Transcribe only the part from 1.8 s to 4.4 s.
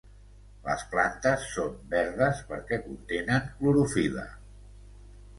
verdes perquè contenen clorofil·la.